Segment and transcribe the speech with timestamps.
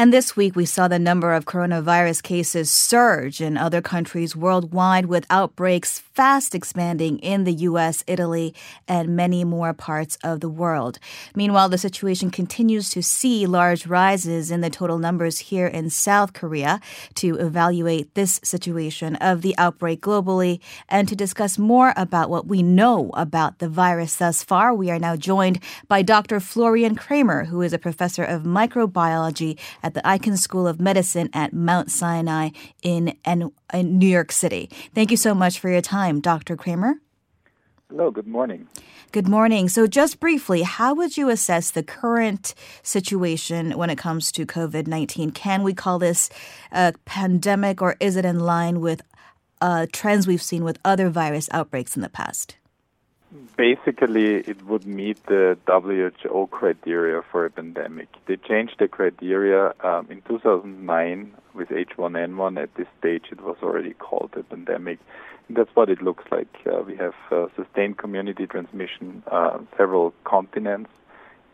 [0.00, 5.04] And this week, we saw the number of coronavirus cases surge in other countries worldwide,
[5.04, 8.54] with outbreaks fast expanding in the U.S., Italy,
[8.88, 10.98] and many more parts of the world.
[11.34, 16.32] Meanwhile, the situation continues to see large rises in the total numbers here in South
[16.32, 16.80] Korea.
[17.16, 22.62] To evaluate this situation of the outbreak globally and to discuss more about what we
[22.62, 26.40] know about the virus thus far, we are now joined by Dr.
[26.40, 31.52] Florian Krammer, who is a professor of microbiology at the Icahn School of Medicine at
[31.52, 32.50] Mount Sinai
[32.82, 34.70] in, in New York City.
[34.94, 36.56] Thank you so much for your time, Dr.
[36.56, 36.94] Krammer.
[37.88, 38.68] Hello, good morning.
[39.10, 39.68] Good morning.
[39.68, 44.86] So, just briefly, how would you assess the current situation when it comes to COVID
[44.86, 45.32] 19?
[45.32, 46.30] Can we call this
[46.70, 49.02] a pandemic or is it in line with
[49.60, 52.56] uh, trends we've seen with other virus outbreaks in the past?
[53.56, 58.08] Basically, it would meet the WHO criteria for a pandemic.
[58.26, 62.60] They changed the criteria um, in 2009 with H1N1.
[62.60, 64.98] At this stage, it was already called a pandemic.
[65.46, 66.48] And that's what it looks like.
[66.66, 70.90] Uh, we have uh, sustained community transmission, uh, several continents,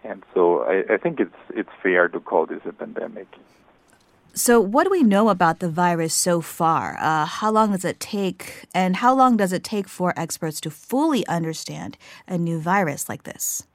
[0.02, 3.26] and so I, I think it's it's fair to call this a pandemic.
[4.38, 6.98] So, what do we know about the virus so far?
[7.00, 10.70] Uh, how long does it take, and how long does it take for experts to
[10.70, 11.96] fully understand
[12.28, 13.66] a new virus like this?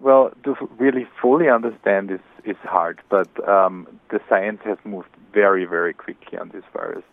[0.00, 5.66] Well, to really fully understand is, is hard, but um, the science has moved very,
[5.66, 7.04] very quickly on this virus.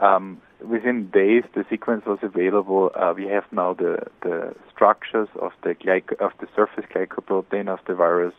[0.00, 2.90] Um, within days, the sequence was available.
[2.96, 7.78] Uh, we have now the, the structures of the glyco- of the surface glycoprotein of
[7.86, 8.34] the virus.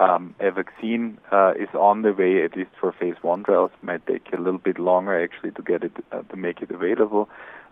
[0.00, 3.70] Um, a vaccine uh, is on the way, at least for phase one trials.
[3.82, 6.70] It Might take a little bit longer actually to get it uh, to make it
[6.70, 7.28] available.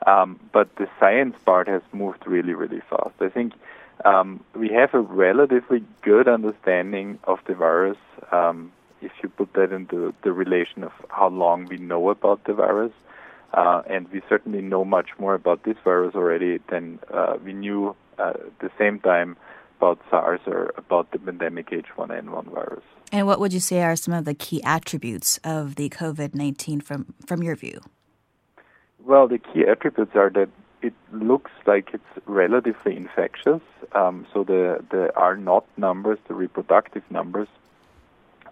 [0.06, 3.14] Um, but the science part has moved really, really fast.
[3.20, 3.52] I think
[4.04, 7.98] um, we have a relatively good understanding of the virus.
[8.32, 12.54] Um, if you put that into the relation of how long we know about the
[12.54, 12.92] virus,
[13.54, 17.94] uh, and we certainly know much more about this virus already than uh, we knew
[18.18, 19.36] uh, at the same time
[19.76, 22.84] about SARS or about the pandemic H1N1 virus.
[23.12, 26.80] And what would you say are some of the key attributes of the COVID 19
[26.80, 27.80] from, from your view?
[29.04, 30.48] Well, the key attributes are that
[30.82, 33.62] it looks like it's relatively infectious.
[33.92, 37.48] Um, so the, the R naught numbers, the reproductive numbers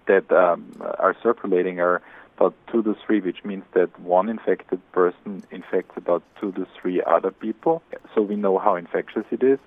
[0.06, 2.02] that um, are circulating are
[2.36, 7.02] about two to three, which means that one infected person infects about two to three
[7.02, 7.82] other people.
[8.14, 9.58] So we know how infectious it is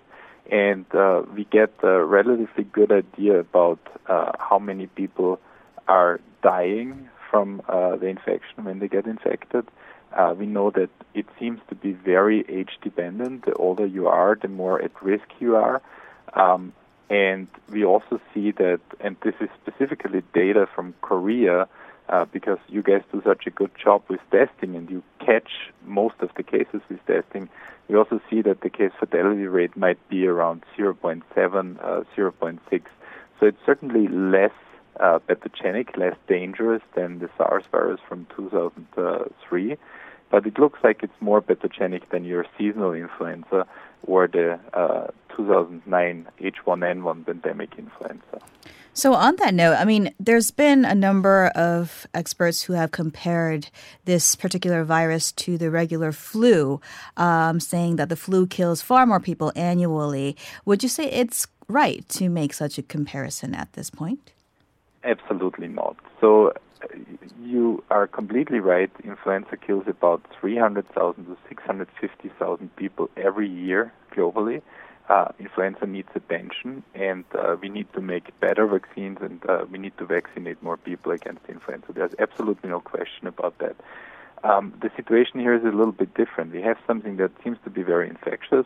[0.51, 5.39] and uh, we get a relatively good idea about uh, how many people
[5.87, 9.65] are dying from uh, the infection when they get infected.
[10.13, 13.45] Uh, we know that it seems to be very age dependent.
[13.45, 15.81] The older you are, the more at risk you are.
[16.33, 16.73] Um,
[17.09, 21.67] and we also see that, and this is specifically data from Korea,
[22.09, 26.15] uh, because you guys do such a good job with testing and you catch most
[26.19, 27.49] of the cases with testing,
[27.87, 32.81] we also see that the case fatality rate might be around 0.7, uh, 0.6.
[33.39, 34.51] So it's certainly less
[34.99, 39.77] uh, pathogenic, less dangerous than the SARS virus from 2003,
[40.29, 43.65] but it looks like it's more pathogenic than your seasonal influenza
[44.03, 48.39] or the uh, 2009 H1N1 pandemic influenza.
[48.93, 53.69] So, on that note, I mean, there's been a number of experts who have compared
[54.05, 56.81] this particular virus to the regular flu,
[57.15, 60.35] um, saying that the flu kills far more people annually.
[60.65, 64.31] Would you say it's right to make such a comparison at this point?
[65.03, 65.95] Absolutely not.
[66.19, 66.53] So,
[67.41, 68.91] you are completely right.
[69.03, 74.61] Influenza kills about 300,000 to 650,000 people every year globally
[75.09, 79.77] uh, influenza needs attention, and uh, we need to make better vaccines, and uh, we
[79.77, 81.93] need to vaccinate more people against influenza.
[81.93, 83.75] There's absolutely no question about that.
[84.43, 86.53] Um, the situation here is a little bit different.
[86.53, 88.65] We have something that seems to be very infectious,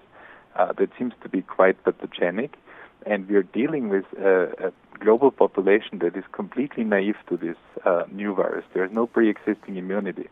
[0.56, 2.58] uh, that seems to be quite pathogenic,
[3.06, 8.03] and we're dealing with a, a global population that is completely naive to this uh,
[8.11, 8.66] new virus.
[8.73, 10.29] There's no pre-existing immunity.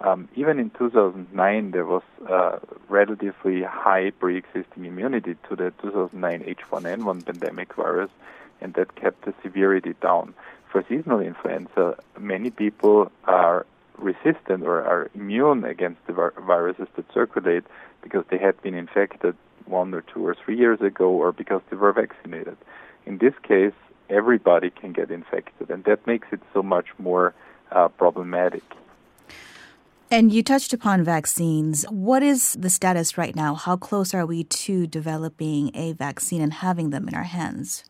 [0.00, 2.58] Um, even in 2009, there was uh,
[2.88, 8.10] relatively high pre-existing immunity to the 2009 H1N1 pandemic virus,
[8.60, 10.34] and that kept the severity down.
[10.72, 13.66] For seasonal influenza, many people are
[13.98, 17.64] resistant or are immune against the vir- viruses that circulate
[18.02, 19.36] because they had been infected
[19.70, 22.56] one or two or three years ago or because they were vaccinated.
[23.06, 23.72] In this case,
[24.08, 27.34] everybody can get infected, and that makes it so much more
[27.72, 28.64] uh, problematic.
[30.12, 31.84] And you touched upon vaccines.
[31.88, 33.54] What is the status right now?
[33.54, 37.84] How close are we to developing a vaccine and having them in our hands?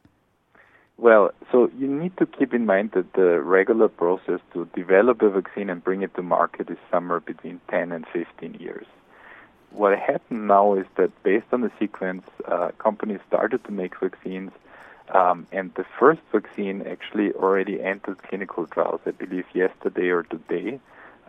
[0.98, 5.30] Well, so you need to keep in mind that the regular process to develop a
[5.30, 8.84] vaccine and bring it to market is somewhere between 10 and 15 years.
[9.70, 14.50] What happened now is that based on the sequence, uh, companies started to make vaccines,
[15.14, 20.80] um, and the first vaccine actually already entered clinical trials, I believe yesterday or today.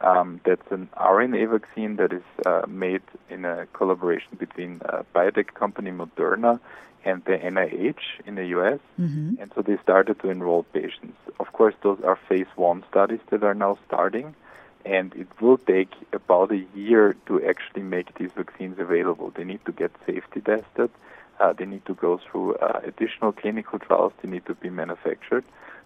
[0.01, 5.53] Um, that's an RNA vaccine that is uh, made in a collaboration between uh, biotech
[5.53, 6.59] company Moderna
[7.05, 8.79] and the NIH in the US.
[8.99, 9.35] Mm-hmm.
[9.39, 11.17] And so they started to enroll patients.
[11.39, 14.35] Of course, those are phase one studies that are now starting,
[14.85, 19.31] and it will take about a year to actually make these vaccines available.
[19.31, 20.89] They need to get safety tested,
[21.39, 25.43] uh, they need to go through uh, additional clinical trials, they need to be manufactured.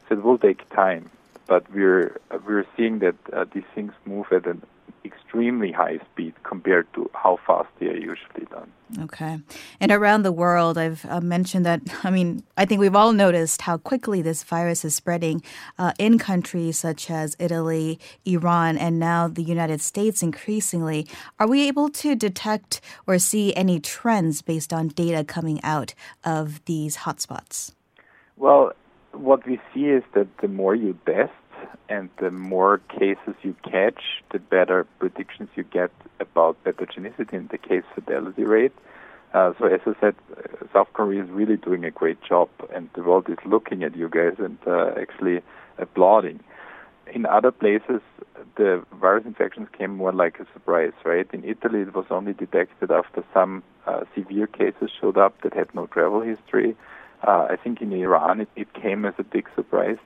[0.07, 1.09] So it will take time.
[1.47, 4.63] But we're, we're seeing that uh, these things move at an
[5.05, 8.71] extremely high speed compared to how fast they are usually done.
[8.99, 9.39] Okay.
[9.79, 13.61] And around the world, I've uh, mentioned that, I mean, I think we've all noticed
[13.61, 15.41] how quickly this virus is spreading
[15.79, 21.07] uh, in countries such as Italy, Iran, and now the United States increasingly.
[21.39, 25.93] Are we able to detect or see any trends based on data coming out
[26.23, 27.73] of these hotspots?
[28.37, 28.73] Well,
[29.13, 31.31] what we see is that the more you test,
[31.89, 34.01] and the more cases you catch,
[34.31, 38.73] the better predictions you get about pathogenicity and the case fatality rate.
[39.33, 42.89] Uh, so as I said, uh, South Korea is really doing a great job, and
[42.93, 45.41] the world is looking at you guys and uh, actually
[45.77, 46.39] applauding.
[47.13, 48.01] In other places,
[48.55, 51.27] the virus infections came more like a surprise, right?
[51.33, 55.73] In Italy, it was only detected after some uh, severe cases showed up that had
[55.75, 56.75] no travel history.
[57.25, 59.97] Uh, I think in Iran, it, it came as a big surprise.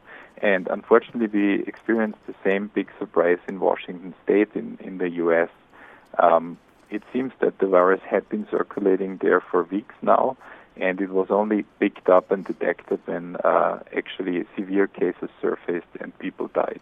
[0.42, 5.50] And unfortunately, we experienced the same big surprise in Washington state in, in the U.S.
[6.18, 6.58] Um,
[6.90, 10.38] it seems that the virus had been circulating there for weeks now,
[10.78, 16.18] and it was only picked up and detected when uh, actually severe cases surfaced and
[16.20, 16.82] people died.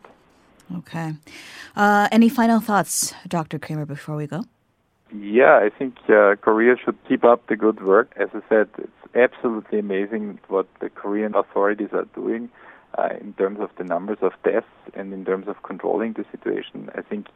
[0.76, 1.14] Okay.
[1.76, 3.58] Uh, any final thoughts, Dr.
[3.58, 4.44] Krammer, before we go?
[5.12, 8.12] Yeah, I think uh, Korea should keep up the good work.
[8.18, 12.50] As I said, it's absolutely amazing what the Korean authorities are doing
[12.98, 16.90] uh, in terms of the numbers of deaths and in terms of controlling the situation.
[16.96, 17.28] I think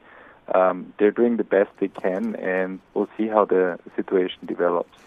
[0.54, 4.98] um, they're doing the best they can, and we'll see how the situation develops.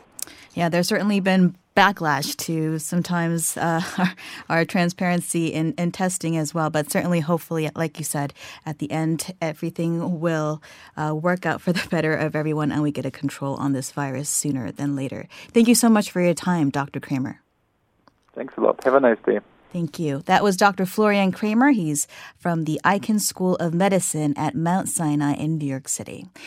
[0.55, 4.15] Yeah, there's certainly been backlash to sometimes uh, our,
[4.49, 6.71] our, transparency in, in testing as well.
[6.71, 8.33] But certainly, hopefully, like you said,
[8.65, 10.63] at the end, everything will
[10.97, 13.91] uh, work out for the better of everyone and we get a control on this
[13.93, 15.29] virus sooner than later.
[15.53, 17.01] Thank you so much for your time, Dr.
[17.01, 17.39] Krammer.
[18.35, 18.83] Thanks a lot.
[18.85, 19.41] Have a nice day.
[19.75, 20.23] Thank you.
[20.27, 20.87] That was Dr.
[20.87, 21.75] Florian Krammer.
[21.75, 22.07] He's
[22.39, 26.29] from the Icahn School of Medicine at Mount Sinai in New York City.